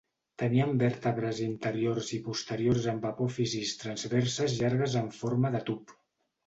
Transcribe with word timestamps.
Tenien 0.43 0.71
vèrtebres 0.83 1.41
interiors 1.49 2.09
i 2.19 2.21
posteriors 2.29 2.89
amb 2.95 3.07
apòfisis 3.13 3.75
transverses 3.85 4.61
llargues 4.63 4.99
en 5.05 5.17
forma 5.23 5.55
de 5.59 5.65
tub. 5.71 5.97